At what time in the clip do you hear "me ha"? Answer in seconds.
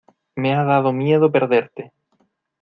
0.35-0.63